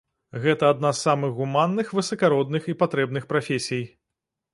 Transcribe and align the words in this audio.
Гэта 0.43 0.69
адна 0.73 0.89
з 0.99 1.03
самых 1.07 1.35
гуманных, 1.39 1.91
высакародных 1.97 2.71
і 2.73 2.75
патрэбных 2.81 3.29
прафесій. 3.35 3.83